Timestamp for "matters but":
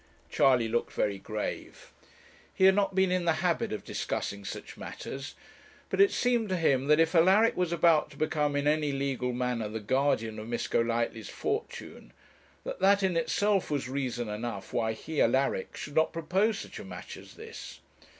4.75-6.01